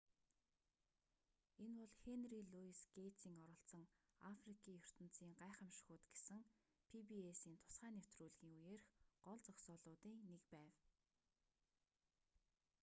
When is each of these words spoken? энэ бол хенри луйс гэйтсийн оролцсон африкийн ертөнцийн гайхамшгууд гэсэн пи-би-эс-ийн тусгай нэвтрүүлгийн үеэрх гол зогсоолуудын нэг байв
энэ 1.65 1.75
бол 1.81 1.93
хенри 2.03 2.39
луйс 2.51 2.79
гэйтсийн 2.95 3.37
оролцсон 3.45 3.83
африкийн 4.31 4.79
ертөнцийн 4.85 5.31
гайхамшгууд 5.41 6.03
гэсэн 6.13 6.39
пи-би-эс-ийн 6.89 7.61
тусгай 7.63 7.91
нэвтрүүлгийн 7.95 8.57
үеэрх 8.63 8.87
гол 9.25 9.41
зогсоолуудын 9.47 10.17
нэг 10.29 10.41
байв 10.53 10.75